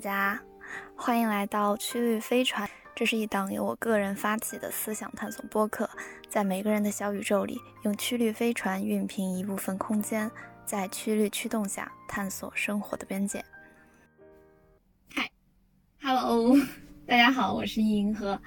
[0.00, 0.40] 大家，
[0.96, 2.66] 欢迎来到曲率飞船。
[2.94, 5.90] 这是一档由我个人发起的思想探索播客，
[6.26, 10.30] 在每个人的小宇宙里，用曲率飞船熨平一部分空间，
[10.64, 13.44] 在曲率驱动下探索生活的边界。
[15.12, 15.30] 嗨
[16.00, 16.56] ，Hello，
[17.06, 18.40] 大家好，我是银河，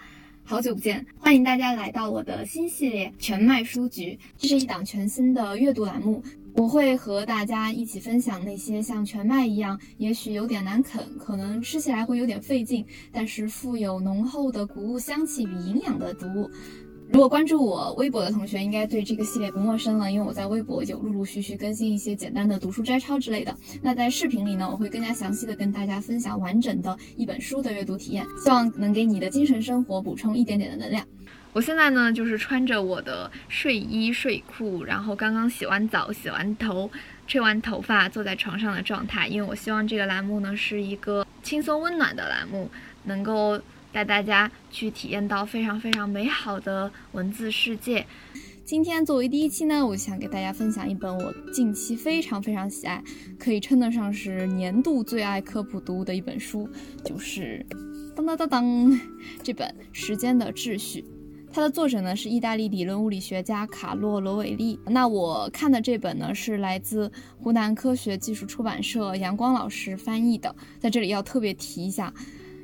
[0.43, 4.19] 好久不见，欢迎大家来到我的新系列全麦书局。
[4.37, 6.23] 这是一档全新的阅读栏目。
[6.55, 16.49] 我会和大家一起分享那些像全麦一样，也许有点难啃，可能吃起来会有点费劲，但是富有浓厚的谷物香气与营养的读物。
[17.11, 23.55] 如果关注我微博的同学，应该对这个系列不陌生了，因为我在微博有陆陆续续更新一些简单的读书摘抄之类的。
[23.81, 31.05] 那在视频里呢，我会更加详细的跟大家分享完整的一本书的阅读体验，希望能给你的精神生活补充一点点的能量。
[31.53, 36.89] 我现在呢，就是穿着我的睡衣睡裤，然后刚刚洗完澡、洗完头、
[37.27, 39.27] 吹完头发，坐在床上的状态。
[39.27, 42.71] 因为我希望这个栏目呢是一个轻松温暖的栏目，
[43.03, 48.03] 能够带大家去体验到非常非常美好的文字世界。
[48.65, 53.03] 今天作为第一期呢，我想给大家分享一本我近期非常非常喜爱，
[53.37, 56.67] 可以称得上是年度最爱科普读物的一本书，
[57.05, 57.63] 就是
[58.15, 58.99] 当当当当
[59.43, 61.01] 这本《时间的秩序》。
[61.55, 64.79] 它的作者呢是意大利理论物理学家卡洛罗韦利。
[64.87, 72.11] 那我看的这本呢是来自湖南科学技术出版社阳光老师翻译的，在这里要特别提一下，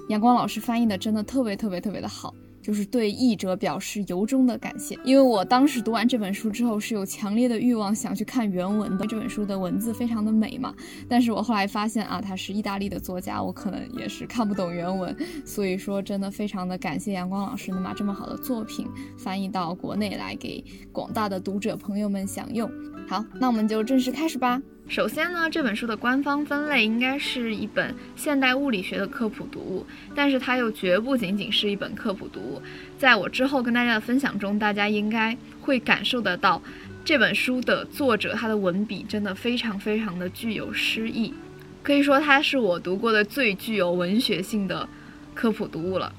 [0.10, 2.34] 阳光老师翻译的真的特别特别特别的好。
[2.62, 9.06] 就是对译者表示由衷的感谢，因为我当时读完这本书之后是有强烈的欲望想去看原文的。
[9.10, 10.72] 这本书的文字非常的美嘛，
[11.08, 18.88] 但是我后来发现啊，他是意大利的作家，我可能也是看不懂原文，所以说真的非常的感谢阳光老师能把这么好的作品
[19.18, 22.70] 翻译到国内来给广大的读者朋友们享用。
[23.08, 24.62] 好，那我们就正式开始吧。
[24.90, 32.60] 首先呢，这本书的官方分类应该是一本现代物理学的科普读物，但是它又绝不仅仅是一本科普读物。
[32.98, 36.60] 在我之后跟大家的分享中，大家应该会感受得到，
[37.06, 41.32] 这本书的作者他的文笔真的非常非常的具有诗意，
[41.84, 44.90] 可以说它是我读过的最具有文学性的
[45.36, 46.12] 科普读物了。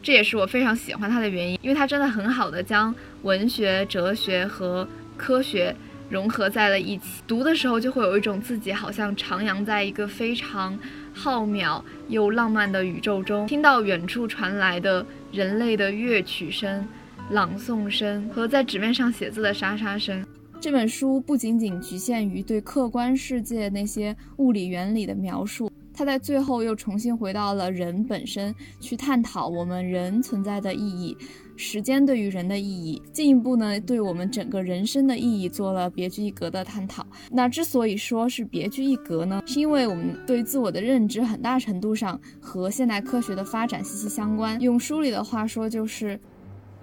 [0.00, 4.86] 这也是我非常喜欢它的原因，因为它真的很好的将文学、哲学和
[5.16, 5.74] 科学。
[6.12, 10.78] 融合在了一起，读的时候就会有一种自己好像徜徉在一个非常
[11.14, 16.86] 浩渺又浪漫的宇宙中，听到远处传来的人类的乐曲声、
[17.30, 20.22] 朗诵声和在纸面上写字的沙沙声。
[20.60, 25.71] 这本书不仅仅局限于对客观世界那些物理原理的描述，
[26.02, 31.16] 它在最后又重新回到了人本身，去探讨我们人存在的意义。
[31.54, 37.06] 时间对于人的意义，进一步呢，对我们整个人生的意义做了别具一格的探讨。
[37.30, 44.60] 那之所以说是别具一格呢，是因为我们对自我的认知很大程度上和现代科学的发展息息相关。
[44.60, 46.18] 用书里的话说，就是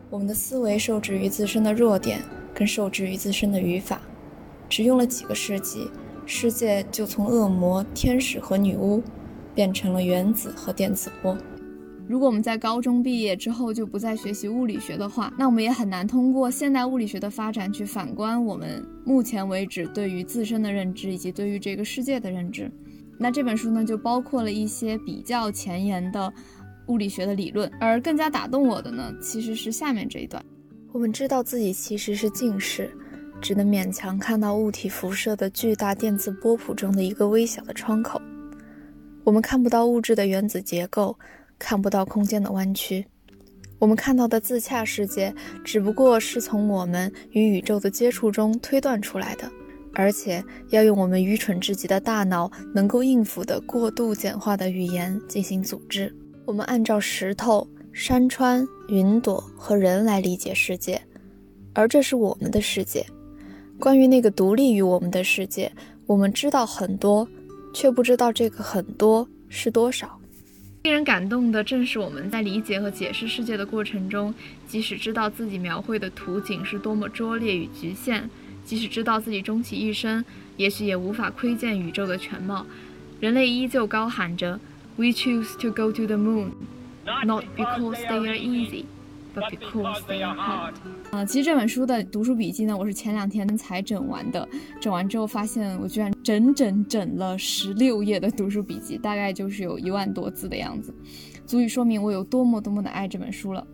[0.10, 2.22] 我们的思维受制于自身的弱点，
[2.54, 4.02] 更受制于自身的语法。
[4.70, 5.90] 只用了几个世纪，
[6.32, 9.02] 世界就从恶魔、天使和女巫，
[9.56, 11.36] 变成了原子和电磁波。
[12.08, 22.72] 如果我们在高中毕业之后就不再学习物理学的话，那我们也很难通过现代物理学的发展去反观我们目前为止对于自身的认知以及对于这个世界的认知。
[23.18, 26.32] 那这本书呢，就包括了一些比较前沿的
[26.90, 30.46] 物理学的理论，而更加打动我的呢，其实是下面这一段。
[30.92, 32.96] 我们知道自己其实是近视，
[33.42, 38.22] 只能勉强看到物体辐射的巨大电磁波谱中的一个微小的窗口。
[39.24, 41.18] 我们看不到物质的原子结构。
[41.62, 43.06] 看不到空间的弯曲，
[43.80, 49.52] 我们看到的自洽世界只不过是从我们与宇宙的接触中推断出来的，
[49.94, 56.16] 而且要用我们愚蠢至极的大脑能够应付的过度简化的语言进行组织。
[56.46, 61.02] 我们按照石头、山川、云朵和人来理解世界，
[61.74, 63.06] 而这是我们的世界。
[63.80, 65.72] 关于那个独立于我们的世界，
[66.06, 67.26] 我们知道很多，
[67.74, 70.20] 却不知道这个很多是多少。
[70.84, 74.34] 令人感动的正是我们在理解和解释世界的过程中，
[74.68, 78.24] 即使知道自己描绘的图景是多么拙劣与局限，
[78.66, 80.24] 即使知道自己终其一生
[80.58, 82.66] 也许也无法窥见宇宙的全貌，
[83.22, 84.60] 人类依旧高喊着
[84.98, 86.50] “We choose to go to the moon,
[87.26, 88.84] not because they are easy.”
[89.36, 90.74] Because they are hard。
[91.12, 94.48] 啊，其实这本书的读书笔记呢，我是前两天才整完的。
[94.82, 100.94] 整完之后发现，我居然整整整了十六页的读书笔记，大概就是有一万多字的样子，
[101.46, 103.66] 足以说明我有多么多么的爱这本书了。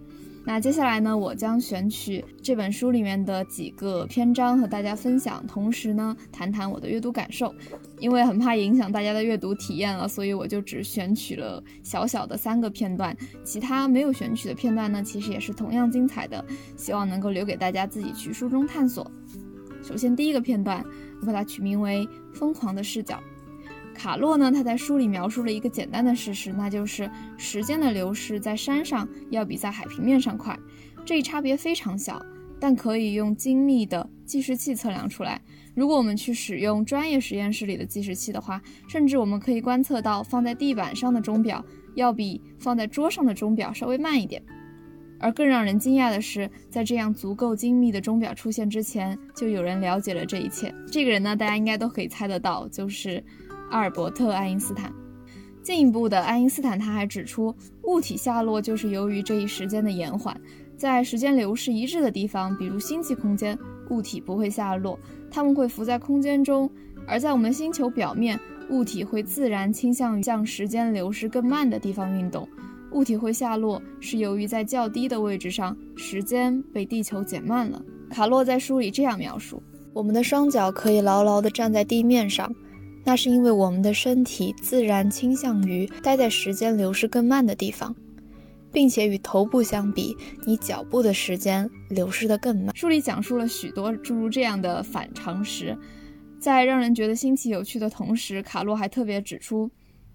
[0.47, 7.53] 那接下来呢，我将选取这本书里面的几个篇章和大家分享，同时呢，谈谈我的阅读感受。
[7.99, 16.45] 因为很怕影响大家的阅读体验了，所以我就只选取了小小的三个片段，其他没有选取的片段呢，其实也是同样精彩的，
[16.77, 19.09] 希望能够留给大家自己去书中探索。
[19.81, 20.85] 首先，第一个片段，
[21.21, 22.07] 我把它取名为
[22.37, 23.15] 《疯狂的视角》。
[23.95, 30.55] 卡洛呢，他在书里描述了一个简单的事实，那就是时间的流逝在山上要比在海平面上快。
[31.05, 32.23] 这一差别非常小，
[32.59, 35.41] 但可以用精密的计时器测量出来。
[35.73, 41.63] 如果我们去使用专业实验室里的计时器的话，甚至我们可以观测到放在地板上的钟表
[41.95, 44.41] 要比放在桌上的钟表稍微慢一点。
[45.17, 50.73] 而更让人惊讶的是，在这样足够精密的钟表出现之前，就有人了解了这一切。
[50.91, 53.23] 这个人呢，大家应该都可以猜得到，就是。
[53.69, 54.91] 阿尔伯特·爱因斯坦。
[55.61, 57.53] 进一步的，爱因斯坦他还指出，
[57.83, 60.39] 物体下落就是由于这一时间的延缓。
[60.77, 63.57] 在时间流逝一致的地方，比如星际空间，
[63.89, 64.99] 物体不会下落，
[65.31, 66.69] 它们会浮在空间中；
[67.07, 68.39] 而在我们星球表面，
[68.69, 72.47] 物体会自然倾向于向时间流逝更慢的地方运动。
[72.91, 77.81] 物体会下落，是由于在较低的位置上，时间被地球减慢了。
[78.09, 79.63] 卡洛在书里这样描述：
[79.93, 82.53] 我们的双脚可以牢牢地站在地面上。
[83.07, 87.95] 那是因为我们的身体自然倾向于待在时间流逝更慢的地方，
[88.71, 92.75] 并且与头部相比，你脚步的时间流失得更慢。
[92.75, 95.77] 书里讲述了许多诸如这样的反常识，
[96.39, 99.69] 在让人觉得新奇有趣的同时，卡洛还特别指出，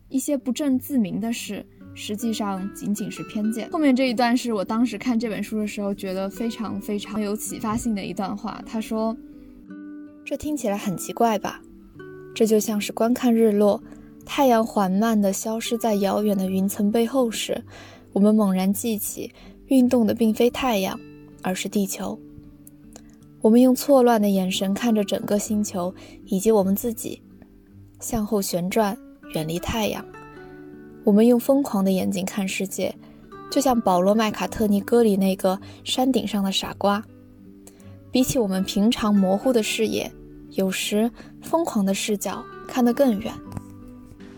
[0.08, 1.64] 一些不证自明的事
[1.94, 3.70] 实际上仅仅是偏见。
[3.70, 8.60] 后面这一段是我当时看这本书的时候觉得非常非常有启发性的一段话。
[8.66, 9.16] 他说
[10.26, 11.62] ：“这听起来很奇怪吧？”
[12.34, 13.82] 这就像是观看日落，
[14.24, 17.62] 太阳缓慢地消失在遥远的云层背后时，
[18.12, 19.30] 我们猛然记起，
[19.66, 20.98] 运动的并非太阳，
[21.42, 22.18] 而是地球。
[23.40, 25.94] 我们用错乱的眼神看着整个星球
[26.26, 27.20] 以及我们自己，
[27.98, 28.96] 向后旋转，
[29.34, 30.04] 远离太阳。
[31.04, 32.94] 我们用疯狂的眼睛看世界，
[33.50, 37.02] 就像保罗·麦卡特尼歌里那个山顶上的傻瓜。
[38.10, 40.10] 比起我们平常模糊的视野。
[40.52, 41.10] 有时，
[41.42, 43.32] 疯狂的视角看得更远。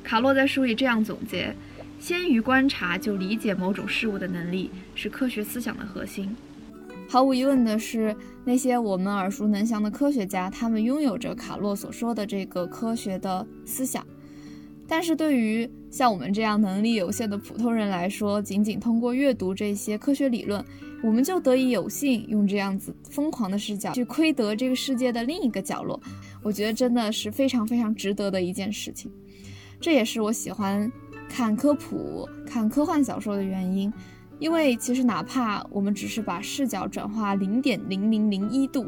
[0.04, 1.54] 卡洛在书里这样总结：
[1.98, 6.36] 先于观察就理解某种事物的能力，是科学思想的核心。
[7.08, 8.14] 毫无疑问的是，
[8.44, 14.06] 那些我们耳熟能详的科学家，他们拥有着卡洛所说的这个科学的思想。
[14.88, 20.62] 但是对于像我们这样能力有限的普通人来说，仅仅通过阅读这些科学理论，
[21.02, 26.00] 我们就得以有幸用这样子疯狂的视角去窥得这个世界的另一个角落。
[26.42, 29.10] 我觉得真的是非常非常值得的一件事情。
[29.80, 30.90] 这也是我喜欢
[31.28, 33.92] 看科普、看科幻小说的原因，
[34.38, 38.86] 因为其实哪怕我们只是把视角转化零点零零零一度。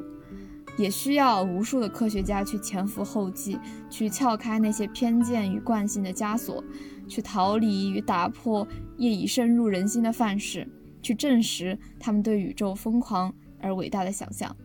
[0.76, 3.56] 也需要无数的科学家去前赴后继，
[3.88, 6.64] 去撬开那些偏见与惯性的枷锁，
[7.06, 10.66] 去逃离与打破业已深入人心的范式，
[11.04, 14.56] 去证实他们对宇宙疯狂而伟大的想象，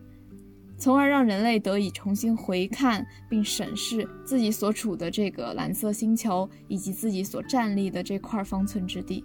[0.78, 9.22] 从而让人类得以重新回看并审视自己所处的这个蓝色星球以及自己所站立的这块方寸之地。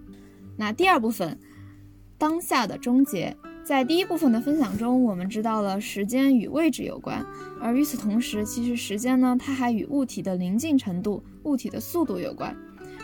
[0.57, 1.39] 那第二部分，
[2.17, 3.35] 当下的终结。
[3.63, 7.25] 在第一部分的分享中，我们知道了时间与位置有关，
[7.59, 12.55] 而与此同时，其实时间呢，它还与物体的临近程度、物体的速度有关。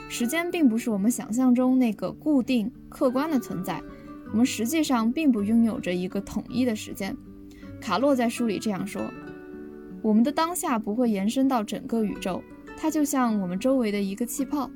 [0.07, 3.81] 时间并不是我们想象中那个固定客观的存在，
[4.31, 7.15] 我们实际上并不拥有着一个统一的时间。
[7.79, 9.01] 卡洛在书里这样说
[10.01, 12.41] ：“我们的当下不会延伸到整个宇宙，
[12.77, 14.69] 它就像我们周围的一个气泡。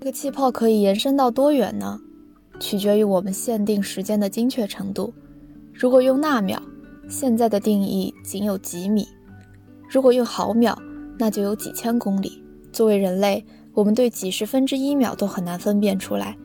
[0.00, 2.00] 这个气泡可以延伸到多远呢？
[2.60, 5.14] 取决于我们限定时间的精确程度。”
[5.72, 6.60] 如果用纳秒，
[7.08, 9.04] 现在的定义仅有几米；
[9.88, 10.76] 如果用毫秒，
[11.18, 12.42] 那就有几千公里。
[12.72, 16.36] 作为人类，我们对几十分之一秒都很难分辨出来。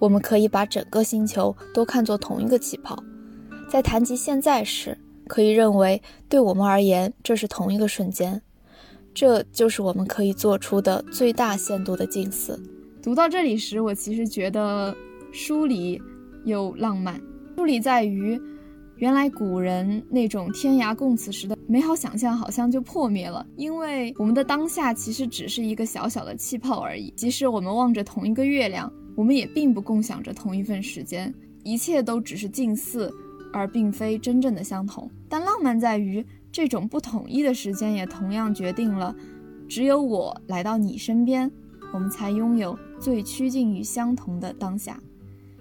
[0.00, 3.00] 我们可以把整个星球都看作同一个气泡。
[3.68, 8.42] 在谈及现在时，可以认为对我们而言这是同一个瞬间。
[9.14, 12.60] 这就是我们可以做出的最大限度的近似。
[13.02, 14.96] 读到这里时，我其实觉得
[15.30, 16.00] 书里
[16.44, 17.20] 有浪漫，
[17.56, 18.40] 书里在于。
[18.96, 27.10] 原来古人那种天涯共此时的美好想象，好像就破灭了，因为我们的当下其实只是一个小小的气泡而已。
[27.16, 31.30] 即使我们望着同一个月亮，我们也并不共享着同一份时间，
[31.62, 33.12] 一切都只是近似，
[33.52, 35.10] 而并非真正的相同。
[35.28, 39.14] 但浪漫在于，这种不统一的时间也同样决定了，
[39.68, 41.52] 只有我来到你身边，
[41.92, 44.98] 我们才拥有最趋近于相同的当下。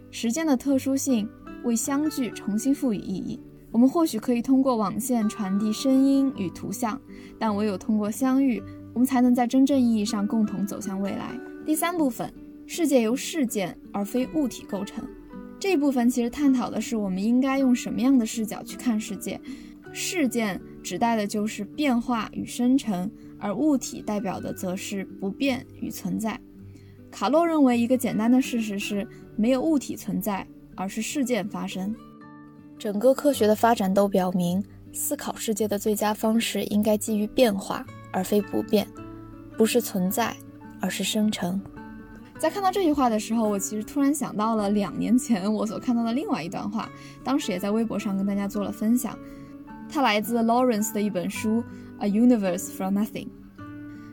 [0.09, 1.27] 时间的特殊性。
[1.65, 3.37] 为相聚重新赋予意义。
[3.69, 6.97] 我们或许可以通过网线传递声音与图像，
[7.37, 8.63] 但唯有通过相遇，
[8.93, 11.37] 我们才能在真正意义上共同走向未来。
[11.65, 12.33] 第三部分，
[12.71, 15.03] 世界由事件而非物体构成。
[15.59, 19.41] 这一部分其实探讨的是我们应该用什么样的视角去看世界。
[19.91, 23.09] 事件指代的就是变化与生成，
[23.39, 26.39] 而物体代表的则是不变与存在。
[27.09, 30.45] 卡洛认为，一个简单的事实是没有物体存在，
[30.75, 31.95] 而是事件发生。
[32.77, 37.83] 整个科学的发展都表明，思考世界的最佳方式应该基于变化，
[38.13, 38.85] 而非不变；
[39.57, 40.37] 不是存在，
[40.79, 41.59] 而是生成。
[42.39, 46.89] 在看到这句话的时候，我其实突然想到了两年前我所看到的另外一段话，
[47.21, 49.17] 当时也在微博上跟大家做了分享。
[49.89, 51.61] 它来自 Lawrence 的一本书
[51.99, 53.27] 《A Universe from Nothing》。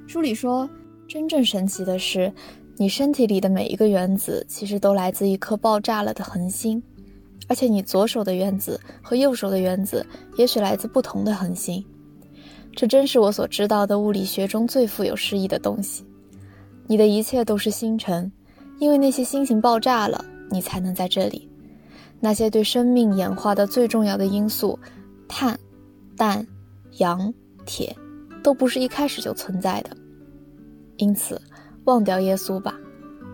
[0.09, 0.69] 书里说，
[1.07, 2.33] 真正神奇的是，
[2.77, 6.83] 你身体里的每一个原子其实都来自一颗爆炸了的恒星，
[7.47, 10.05] 而且你左手的原子和右手的原子
[10.37, 11.85] 也许来自不同的恒星。
[12.75, 16.05] 这真是我所知道的物理学中最富有诗意的东西。
[16.89, 18.31] 你的一切都是星辰，
[18.79, 21.49] 因为那些星星爆炸了，你才能在这里。
[22.21, 24.79] 那些对生命演化的最重要的因素——
[25.29, 25.59] 碳、
[26.17, 26.47] 氮、
[26.99, 27.33] 氧、
[27.65, 27.95] 铁，
[28.43, 29.97] 都不是一开始就存在的。
[30.97, 31.41] 因此，
[31.85, 32.75] 忘掉耶稣吧，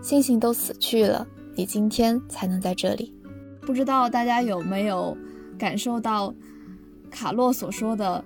[0.01, 3.13] 星星都死去了，你今天才能在这里。
[3.61, 5.15] 不知道大家有没有
[5.57, 6.33] 感受到
[7.09, 8.23] 卡洛所说的？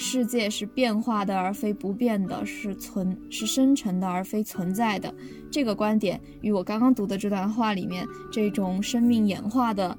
[0.00, 5.12] 世界是变化的，而非不变的；是存是生成的，而非存在的。
[5.50, 9.98] 这个观点与我刚刚读的这段话里面这种生命演化的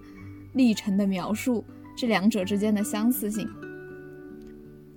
[0.54, 1.66] 历程的描述，
[1.98, 3.46] 这两者之间的相似性。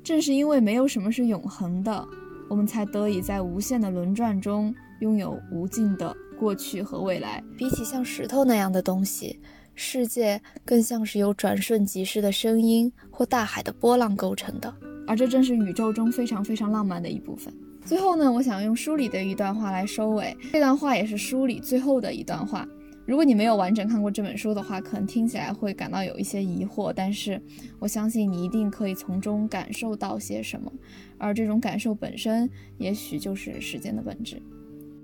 [0.04, 2.06] 正是因为没有什么是永恒的，
[2.48, 7.42] 我们才得以在无限的轮转中拥有无尽的过去和未来。
[7.58, 9.40] 比起像石头那样的东西。
[9.74, 14.72] 世界更像是由转瞬即逝的声音或大海的波浪构成的，
[15.06, 17.52] 而这正是宇宙中非常非常浪漫的一部分。
[17.84, 20.36] 最后呢，我想用书里的一段话来收尾。
[20.52, 22.66] 这段话也是书里最后的一段话。
[23.04, 27.42] 如果你没有完整看过这本书的话，可能听起来会感到有一些疑惑，但是
[27.80, 30.72] 我相信你一定可以从中感受到些什么，
[31.18, 34.40] 而这种感受本身，也许就是时间的本质。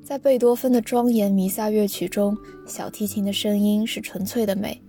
[0.05, 4.81] 在贝多芬的庄严弥撒乐曲中，小提琴的声音是纯粹的美，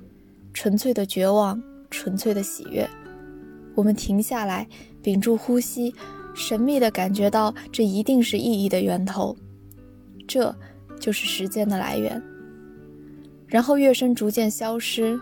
[0.53, 2.87] 纯粹的绝望，纯粹的喜悦。
[3.79, 4.67] 我们停下来，
[5.01, 5.95] 屏住呼吸，
[6.33, 9.33] 神秘地感觉到这一定是意义的源头，
[10.27, 10.53] 这
[10.99, 12.21] 就是时间的来源。
[13.47, 15.17] 然后乐声逐渐消失，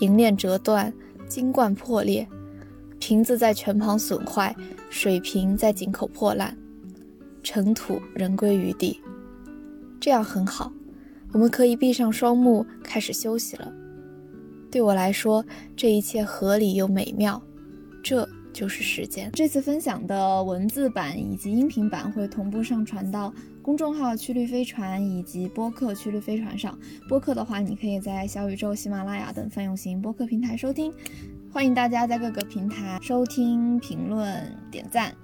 [0.00, 0.92] 银链折断，
[1.26, 2.28] 金冠破裂，
[2.98, 4.54] 瓶子在泉旁损坏，
[4.90, 6.54] 水瓶在井口破烂。
[7.42, 9.00] 尘土仍归于地，
[9.98, 10.70] 这样很好。
[11.32, 13.72] 我们可以闭上双目，开始休息了。
[14.70, 15.42] 对我来说，
[15.74, 17.42] 这一切合理又美妙。
[18.02, 19.30] 这就是时间。
[19.32, 23.32] 这次分享的文字版以及音频版会同步上传到
[23.62, 26.78] 公众号“曲率飞船”以及播客“曲率飞船”上。
[27.08, 30.92] 播客的话，你可以在小宇宙、喜马拉雅等泛用型播客平台收听。
[31.52, 35.14] 欢迎大家在各个平台收听、评论、点赞。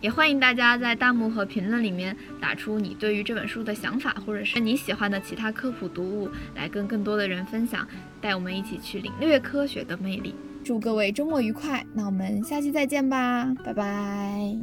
[0.00, 7.86] 也欢迎大家在弹幕和评论里面打出你对于这本书的想法，或者是你喜欢的其他科普读物，来跟更多的人分享，
[8.20, 10.34] 带我们一起去领略科学的魅力。
[10.64, 14.56] 祝各位周末愉快，那我们下期再见吧，拜拜。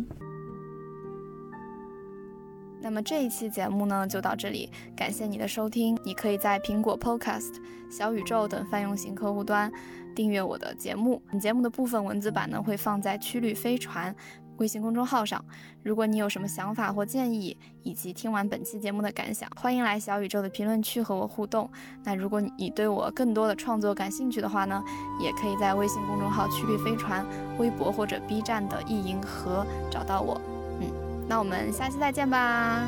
[2.80, 5.98] 那么这一期节目呢就到这里，感谢你的收听。
[6.04, 7.56] 你可以在苹果 Podcast、
[7.90, 9.72] 小宇宙等泛用型客户端
[10.16, 11.22] 订阅我的节目。
[11.30, 14.16] 本节目的部分文字版呢会放在曲率飞船。
[14.58, 15.44] 微信公众号上，
[15.84, 21.70] 如果你有什么想法或建议，以及听完本期节目的感想，欢迎来小宇宙的评论区和我互动。
[22.04, 24.84] 那如果你对我更多的创作感兴趣的话呢，
[25.20, 27.26] 也可以在微信公众号“曲率飞船”、
[27.58, 30.40] 微博或者 B 站的“意银河”找到我。
[30.82, 30.88] 嗯，
[31.28, 32.88] 那我们下期再见吧。